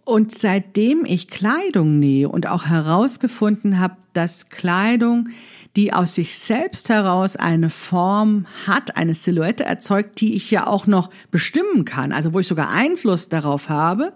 [0.04, 5.28] Und seitdem ich Kleidung nähe und auch herausgefunden habe, dass Kleidung,
[5.76, 10.86] die aus sich selbst heraus eine Form hat, eine Silhouette erzeugt, die ich ja auch
[10.86, 14.12] noch bestimmen kann, also wo ich sogar Einfluss darauf habe,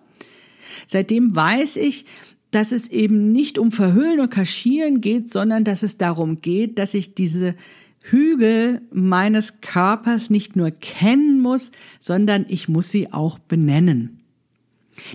[0.87, 2.05] seitdem weiß ich,
[2.51, 6.95] dass es eben nicht um Verhüllen und Kaschieren geht, sondern dass es darum geht, dass
[6.95, 7.55] ich diese
[8.03, 14.21] Hügel meines Körpers nicht nur kennen muss, sondern ich muss sie auch benennen.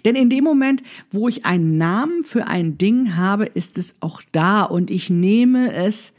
[0.05, 4.21] Denn in dem Moment, wo ich einen Namen für ein Ding habe, ist es auch
[4.31, 6.13] da und ich nehme es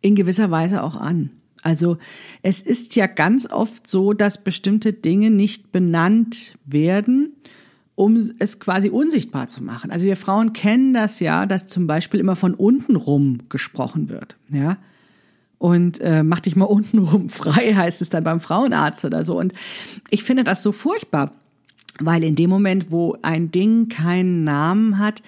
[0.00, 1.30] in gewisser Weise auch an.
[1.62, 1.98] Also
[2.42, 7.34] es ist ja ganz oft so, dass bestimmte Dinge nicht benannt werden,
[7.94, 9.90] um es quasi unsichtbar zu machen.
[9.90, 14.36] Also wir Frauen kennen das ja, dass zum Beispiel immer von unten rum gesprochen wird.
[14.48, 14.78] Ja,
[15.60, 19.38] und äh, mach dich mal untenrum frei, heißt es dann beim Frauenarzt oder so.
[19.38, 19.52] Und
[20.08, 21.32] ich finde das so furchtbar.
[22.02, 25.22] Weil in dem Moment, wo ein Ding keinen Namen hat,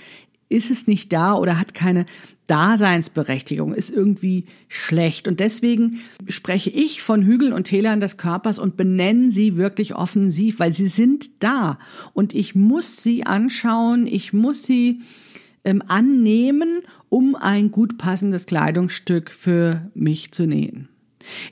[0.52, 2.06] ist es nicht da oder hat keine
[2.46, 5.26] Daseinsberechtigung, ist irgendwie schlecht.
[5.26, 10.60] Und deswegen spreche ich von Hügeln und Tälern des Körpers und benenne sie wirklich offensiv,
[10.60, 11.78] weil sie sind da.
[12.12, 15.00] Und ich muss sie anschauen, ich muss sie
[15.64, 20.88] ähm, annehmen, um ein gut passendes Kleidungsstück für mich zu nähen.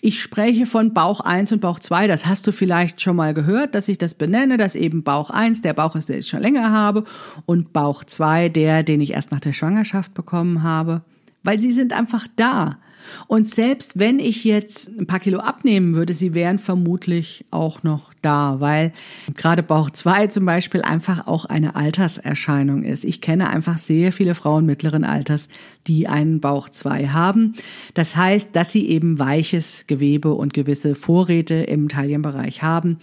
[0.01, 2.07] Ich spreche von Bauch 1 und Bauch 2.
[2.07, 5.63] Das hast du vielleicht schon mal gehört, dass ich das benenne, dass eben Bauch 1
[5.63, 7.05] der Bauch ist, der ich schon länger habe
[7.47, 11.03] und Bauch 2 der, den ich erst nach der Schwangerschaft bekommen habe.
[11.43, 12.79] Weil sie sind einfach da.
[13.27, 18.13] Und selbst wenn ich jetzt ein paar Kilo abnehmen würde, sie wären vermutlich auch noch
[18.23, 18.93] da, weil
[19.35, 23.05] gerade Bauch 2 zum Beispiel einfach auch eine Alterserscheinung ist.
[23.05, 25.49] Ich kenne einfach sehr viele Frauen mittleren Alters,
[25.87, 27.55] die einen Bauch 2 haben.
[27.95, 32.99] Das heißt, dass sie eben weiches Gewebe und gewisse Vorräte im Taillenbereich haben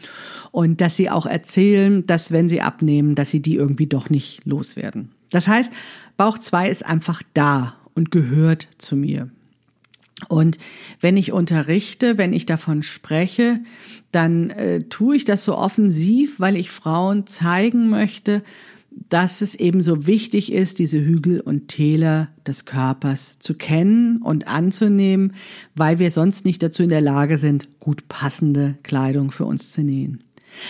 [0.52, 4.42] und dass sie auch erzählen, dass wenn sie abnehmen, dass sie die irgendwie doch nicht
[4.46, 5.10] loswerden.
[5.30, 5.72] Das heißt,
[6.16, 9.30] Bauch 2 ist einfach da und gehört zu mir.
[10.30, 10.58] Und
[11.00, 13.60] wenn ich unterrichte, wenn ich davon spreche,
[14.12, 18.42] dann äh, tue ich das so offensiv, weil ich Frauen zeigen möchte,
[19.10, 24.48] dass es eben so wichtig ist, diese Hügel und Täler des Körpers zu kennen und
[24.48, 25.34] anzunehmen,
[25.76, 29.84] weil wir sonst nicht dazu in der Lage sind, gut passende Kleidung für uns zu
[29.84, 30.20] nähen.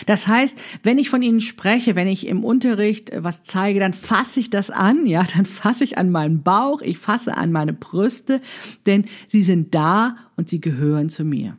[0.06, 3.94] Das heißt, wenn ich von ihnen spreche, wenn ich im Unterricht äh, was zeige, dann
[3.94, 7.74] fasse ich das an, ja, dann fasse ich an meinen Bauch, ich fasse an meine
[7.74, 8.42] Brüste,
[8.86, 11.58] denn sie sind da und sie gehören zu mir.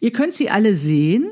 [0.00, 1.30] Ihr könnt sie alle sehen.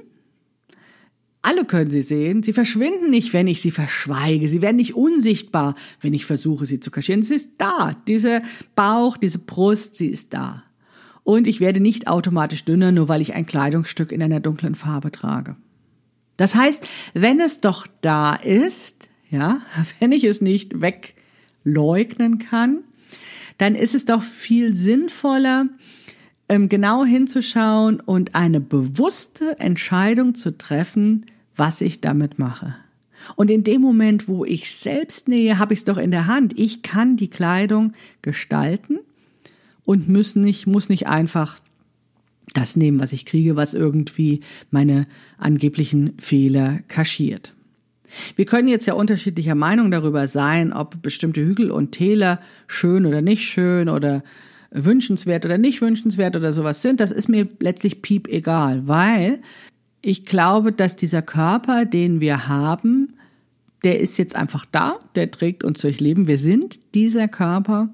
[1.42, 2.42] Alle können sie sehen.
[2.42, 4.46] Sie verschwinden nicht, wenn ich sie verschweige.
[4.46, 7.22] Sie werden nicht unsichtbar, wenn ich versuche, sie zu kaschieren.
[7.22, 7.96] Sie ist da.
[8.06, 8.42] Dieser
[8.74, 10.64] Bauch, diese Brust, sie ist da.
[11.22, 15.10] Und ich werde nicht automatisch dünner, nur weil ich ein Kleidungsstück in einer dunklen Farbe
[15.10, 15.56] trage.
[16.40, 19.60] Das heißt, wenn es doch da ist, ja,
[20.00, 22.78] wenn ich es nicht wegleugnen kann,
[23.58, 25.66] dann ist es doch viel sinnvoller,
[26.48, 31.26] ähm, genau hinzuschauen und eine bewusste Entscheidung zu treffen,
[31.56, 32.74] was ich damit mache.
[33.36, 36.58] Und in dem Moment, wo ich selbst nähe, habe ich es doch in der Hand.
[36.58, 38.98] Ich kann die Kleidung gestalten
[39.84, 41.60] und muss nicht, muss nicht einfach
[42.54, 45.06] das nehmen, was ich kriege, was irgendwie meine
[45.38, 47.54] angeblichen Fehler kaschiert.
[48.34, 53.22] Wir können jetzt ja unterschiedlicher Meinung darüber sein, ob bestimmte Hügel und Täler schön oder
[53.22, 54.22] nicht schön oder
[54.72, 57.00] wünschenswert oder nicht wünschenswert oder sowas sind.
[57.00, 59.40] Das ist mir letztlich piep egal, weil
[60.02, 63.14] ich glaube, dass dieser Körper, den wir haben,
[63.84, 66.26] der ist jetzt einfach da, der trägt uns durch Leben.
[66.26, 67.90] Wir sind dieser Körper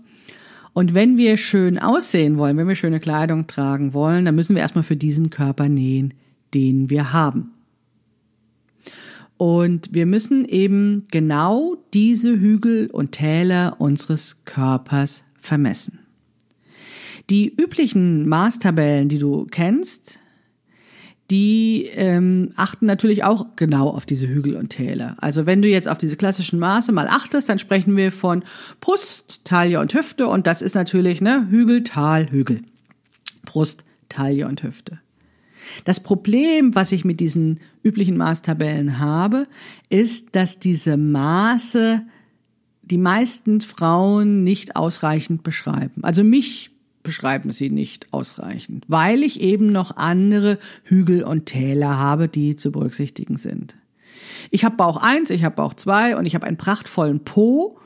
[0.77, 4.61] und wenn wir schön aussehen wollen, wenn wir schöne Kleidung tragen wollen, dann müssen wir
[4.61, 6.13] erstmal für diesen Körper nähen,
[6.53, 7.53] den wir haben.
[9.39, 16.01] Und wir müssen eben genau diese Hügel und Täler unseres Körpers vermessen.
[17.31, 20.19] Die üblichen Maßtabellen, die du kennst,
[21.31, 25.17] die ähm, achten natürlich auch genau auf diese Hügel und Täler.
[25.19, 28.45] Also wenn du jetzt auf diese klassischen Maße mal achtest, dann sprechen wir von
[28.81, 32.63] Brust, Taille und Hüfte und das ist natürlich ne, Hügel, Tal, Hügel.
[33.45, 35.01] Brust, Taille und Hüfte.
[35.85, 39.47] Das Problem, was ich mit diesen üblichen Maßtabellen habe,
[39.89, 42.03] ist, dass diese Maße
[42.83, 46.05] die meisten Frauen nicht ausreichend beschreiben.
[46.05, 46.71] Also mich
[47.07, 52.73] beschreiben sie nicht ausreichend, weil ich eben noch andere Hügel und Täler habe, die zu
[52.73, 53.77] berücksichtigen sind.
[54.51, 57.79] Ich habe Bauch 1, ich habe Bauch 2 und ich habe einen prachtvollen Po.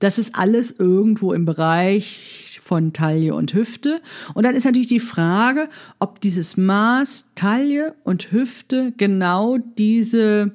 [0.00, 4.02] Das ist alles irgendwo im Bereich von Taille und Hüfte.
[4.34, 10.52] Und dann ist natürlich die Frage, ob dieses Maß Taille und Hüfte genau diese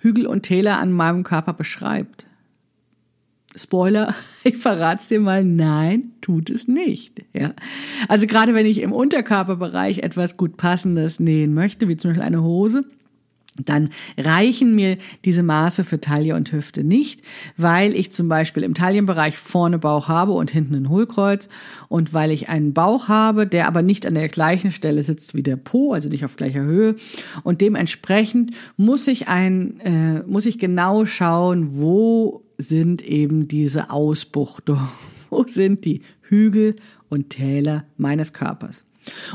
[0.00, 2.27] Hügel und Täler an meinem Körper beschreibt.
[3.58, 7.24] Spoiler, ich verrate es dir mal, nein, tut es nicht.
[7.32, 7.52] Ja.
[8.08, 12.42] Also gerade wenn ich im Unterkörperbereich etwas gut passendes nähen möchte, wie zum Beispiel eine
[12.42, 12.84] Hose,
[13.64, 17.22] dann reichen mir diese Maße für Taille und Hüfte nicht,
[17.56, 21.48] weil ich zum Beispiel im Taillenbereich vorne Bauch habe und hinten ein Hohlkreuz
[21.88, 25.42] und weil ich einen Bauch habe, der aber nicht an der gleichen Stelle sitzt wie
[25.42, 26.96] der Po, also nicht auf gleicher Höhe
[27.42, 34.88] und dementsprechend muss ich ein, äh, muss ich genau schauen, wo sind eben diese Ausbuchtungen?
[35.30, 36.76] Wo sind die Hügel
[37.08, 38.84] und Täler meines Körpers?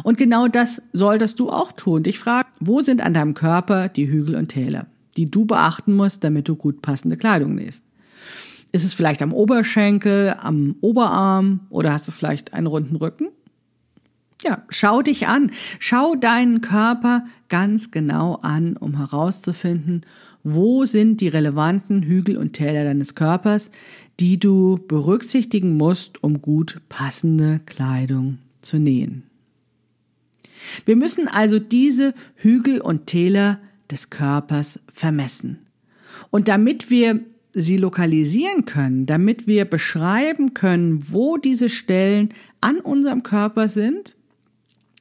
[0.03, 2.03] Und genau das solltest du auch tun.
[2.03, 6.23] Dich fragen, wo sind an deinem Körper die Hügel und Täler, die du beachten musst,
[6.23, 7.83] damit du gut passende Kleidung nähst?
[8.71, 13.29] Ist es vielleicht am Oberschenkel, am Oberarm oder hast du vielleicht einen runden Rücken?
[14.43, 15.51] Ja, schau dich an.
[15.79, 20.01] Schau deinen Körper ganz genau an, um herauszufinden,
[20.43, 23.71] wo sind die relevanten Hügel und Täler deines Körpers,
[24.19, 29.23] die du berücksichtigen musst, um gut passende Kleidung zu nähen.
[30.85, 35.59] Wir müssen also diese Hügel und Täler des Körpers vermessen.
[36.29, 37.19] Und damit wir
[37.53, 42.29] sie lokalisieren können, damit wir beschreiben können, wo diese Stellen
[42.61, 44.15] an unserem Körper sind,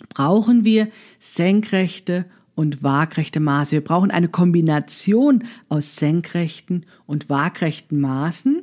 [0.08, 3.72] brauchen wir senkrechte und waagrechte Maße.
[3.72, 8.62] Wir brauchen eine Kombination aus senkrechten und waagrechten Maßen,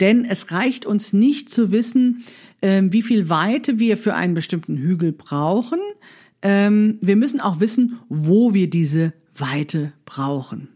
[0.00, 2.24] denn es reicht uns nicht zu wissen,
[2.60, 5.78] ähm, wie viel Weite wir für einen bestimmten Hügel brauchen.
[6.42, 10.68] Ähm, wir müssen auch wissen, wo wir diese Weite brauchen.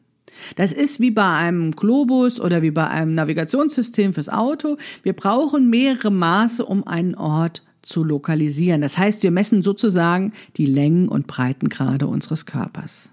[0.57, 4.77] Das ist wie bei einem Globus oder wie bei einem Navigationssystem fürs Auto.
[5.03, 8.81] Wir brauchen mehrere Maße, um einen Ort zu lokalisieren.
[8.81, 13.09] Das heißt, wir messen sozusagen die Längen und Breitengrade unseres Körpers.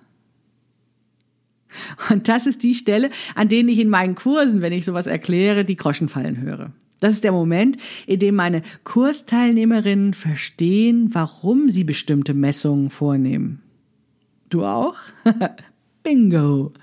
[2.09, 5.65] Und das ist die Stelle, an denen ich in meinen Kursen, wenn ich sowas erkläre,
[5.65, 6.71] die Groschen fallen höre.
[6.99, 13.61] Das ist der Moment, in dem meine Kursteilnehmerinnen verstehen, warum sie bestimmte Messungen vornehmen.
[14.49, 14.95] Du auch?
[16.03, 16.73] Bingo!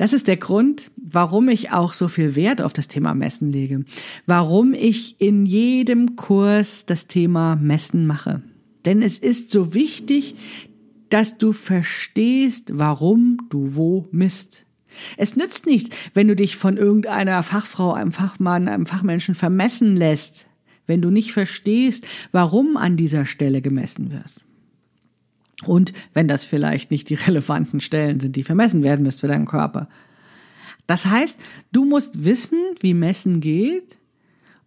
[0.00, 3.84] Das ist der Grund, warum ich auch so viel Wert auf das Thema Messen lege.
[4.24, 8.40] Warum ich in jedem Kurs das Thema Messen mache.
[8.86, 10.36] Denn es ist so wichtig,
[11.10, 14.64] dass du verstehst, warum du wo misst.
[15.18, 20.46] Es nützt nichts, wenn du dich von irgendeiner Fachfrau, einem Fachmann, einem Fachmenschen vermessen lässt,
[20.86, 24.40] wenn du nicht verstehst, warum an dieser Stelle gemessen wird.
[25.66, 29.46] Und wenn das vielleicht nicht die relevanten Stellen sind, die vermessen werden müsst für deinen
[29.46, 29.88] Körper.
[30.86, 31.38] Das heißt,
[31.72, 33.98] du musst wissen, wie Messen geht.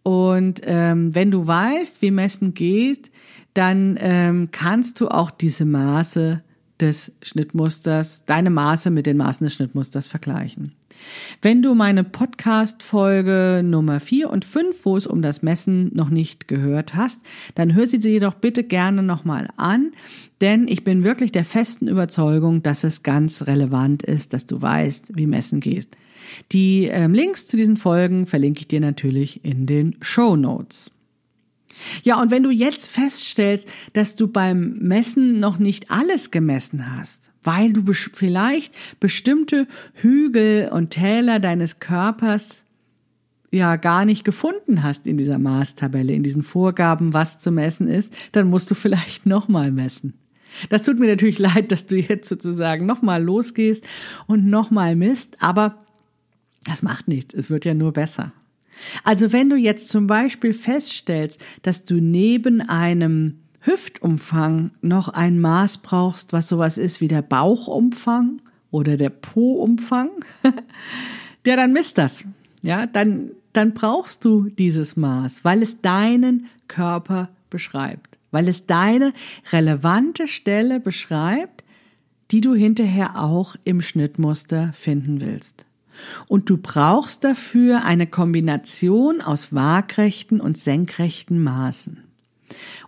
[0.03, 3.11] Und ähm, wenn du weißt, wie Messen geht,
[3.53, 6.43] dann ähm, kannst du auch diese Maße
[6.83, 10.73] des Schnittmusters, deine Maße mit den Maßen des Schnittmusters vergleichen.
[11.41, 16.47] Wenn du meine Podcast-Folge Nummer 4 und 5, wo es um das Messen noch nicht
[16.47, 17.21] gehört hast,
[17.55, 19.91] dann hör sie dir doch bitte gerne nochmal an,
[20.41, 25.15] denn ich bin wirklich der festen Überzeugung, dass es ganz relevant ist, dass du weißt,
[25.15, 25.87] wie Messen geht.
[26.51, 30.91] Die äh, Links zu diesen Folgen verlinke ich dir natürlich in den Show Notes.
[32.03, 37.31] Ja, und wenn du jetzt feststellst, dass du beim Messen noch nicht alles gemessen hast,
[37.43, 42.65] weil du vielleicht bestimmte Hügel und Täler deines Körpers
[43.51, 48.13] ja gar nicht gefunden hast in dieser Maßtabelle, in diesen Vorgaben, was zu messen ist,
[48.31, 50.13] dann musst du vielleicht nochmal messen.
[50.69, 53.85] Das tut mir natürlich leid, dass du jetzt sozusagen nochmal losgehst
[54.27, 55.83] und nochmal misst, aber
[56.65, 57.33] das macht nichts.
[57.33, 58.31] Es wird ja nur besser.
[59.03, 65.79] Also wenn du jetzt zum Beispiel feststellst, dass du neben einem Hüftumfang noch ein Maß
[65.79, 70.09] brauchst, was sowas ist wie der Bauchumfang oder der Po-Umfang,
[71.45, 72.25] ja, dann misst das.
[72.61, 78.17] Ja, dann, dann brauchst du dieses Maß, weil es deinen Körper beschreibt.
[78.31, 79.13] weil es deine
[79.51, 81.63] relevante Stelle beschreibt,
[82.31, 85.65] die du hinterher auch im Schnittmuster finden willst.
[86.27, 92.03] Und du brauchst dafür eine Kombination aus waagrechten und senkrechten Maßen.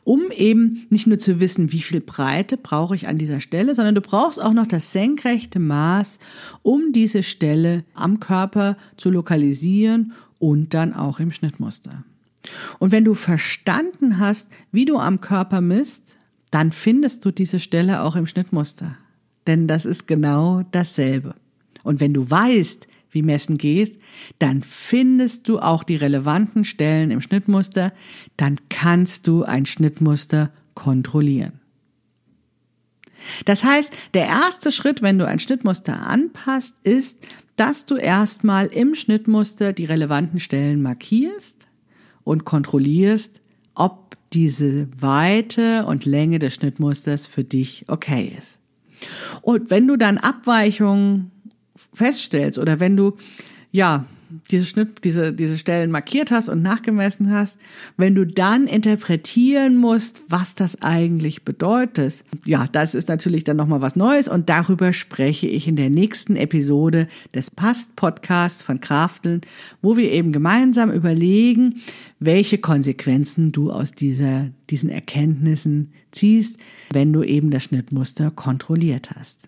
[0.04, 3.96] Um eben nicht nur zu wissen, wie viel Breite brauche ich an dieser Stelle, sondern
[3.96, 6.20] du brauchst auch noch das senkrechte Maß,
[6.62, 12.04] um diese Stelle am Körper zu lokalisieren und dann auch im Schnittmuster.
[12.78, 16.18] Und wenn du verstanden hast, wie du am Körper misst,
[16.52, 18.96] dann findest du diese Stelle auch im Schnittmuster.
[19.48, 21.36] Denn das ist genau dasselbe.
[21.84, 23.96] Und wenn du weißt, wie Messen gehst,
[24.40, 27.94] dann findest du auch die relevanten Stellen im Schnittmuster,
[28.38, 31.60] dann kannst du ein Schnittmuster kontrollieren.
[33.46, 37.18] Das heißt, der erste Schritt, wenn du ein Schnittmuster anpasst, ist,
[37.56, 41.68] dass du erstmal im Schnittmuster die relevanten Stellen markierst
[42.24, 43.42] und kontrollierst,
[43.74, 48.60] ob diese Weite und Länge des Schnittmusters für dich okay ist.
[49.42, 51.32] Und wenn du dann Abweichungen
[51.96, 53.16] feststellst oder wenn du
[53.72, 54.06] ja
[54.52, 57.58] diese Schnitt, diese, diese Stellen markiert hast und nachgemessen hast,
[57.98, 63.82] wenn du dann interpretieren musst, was das eigentlich bedeutet, ja, das ist natürlich dann nochmal
[63.82, 69.42] was Neues und darüber spreche ich in der nächsten Episode des Past-Podcasts von Krafteln,
[69.82, 71.82] wo wir eben gemeinsam überlegen,
[72.20, 76.60] welche Konsequenzen du aus dieser, diesen Erkenntnissen ziehst,
[76.92, 79.48] wenn du eben das Schnittmuster kontrolliert hast.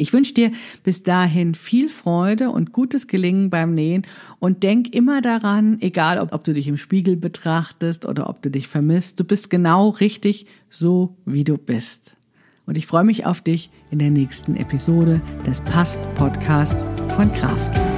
[0.00, 0.52] Ich wünsche dir
[0.84, 4.06] bis dahin viel Freude und gutes Gelingen beim Nähen
[4.38, 8.48] und denk immer daran, egal ob, ob, du dich im Spiegel betrachtest oder ob du
[8.48, 12.16] dich vermisst, du bist genau richtig so, wie du bist.
[12.64, 16.86] Und ich freue mich auf dich in der nächsten Episode des Past Podcasts
[17.16, 17.97] von Kraft.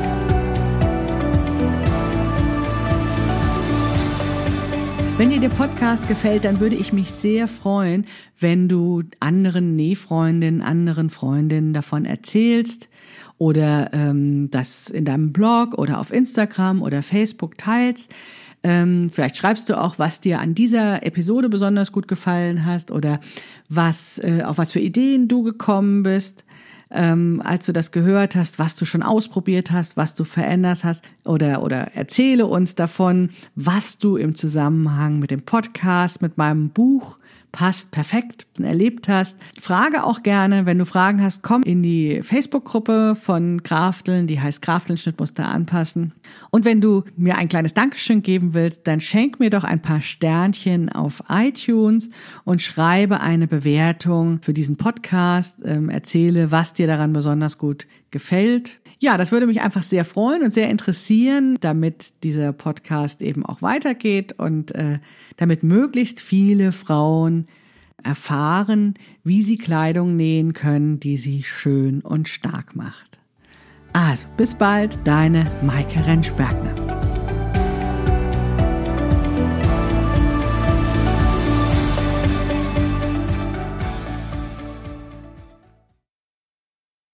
[5.21, 8.07] Wenn dir der Podcast gefällt, dann würde ich mich sehr freuen,
[8.39, 12.89] wenn du anderen Nähfreundinnen, anderen Freundinnen davon erzählst
[13.37, 18.11] oder ähm, das in deinem Blog oder auf Instagram oder Facebook teilst.
[18.63, 23.21] Ähm, vielleicht schreibst du auch, was dir an dieser Episode besonders gut gefallen hast oder
[23.69, 26.45] was, äh, auf was für Ideen du gekommen bist
[26.91, 31.03] ähm, als du das gehört hast, was du schon ausprobiert hast, was du verändert hast
[31.25, 37.19] oder, oder erzähle uns davon, was du im Zusammenhang mit dem Podcast, mit meinem Buch
[37.53, 39.37] passt perfekt erlebt hast.
[39.59, 44.63] Frage auch gerne, wenn du Fragen hast, komm in die Facebook-Gruppe von Krafteln, die heißt
[44.63, 46.13] Krafteln Schnittmuster anpassen.
[46.51, 50.01] Und wenn du mir ein kleines Dankeschön geben willst, dann schenk mir doch ein paar
[50.01, 52.09] Sternchen auf iTunes
[52.45, 58.81] und schreibe eine Bewertung für diesen Podcast, ähm, erzähle, was dir daran besonders gut gefällt.
[59.03, 63.63] Ja, das würde mich einfach sehr freuen und sehr interessieren, damit dieser Podcast eben auch
[63.63, 64.99] weitergeht und äh,
[65.39, 67.49] damit möglichst viele Frauen
[68.05, 68.95] erfahren,
[69.25, 73.19] wie sie Kleidung nähen können, die sie schön und stark macht.
[73.95, 77.20] Also, bis bald, deine Maike Rentschbergner.